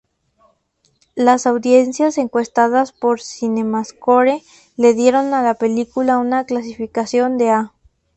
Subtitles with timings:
[1.13, 4.41] Las audiencias encuestadas por Cinemascore
[4.75, 7.73] le dieron a la película una calificación de "A-".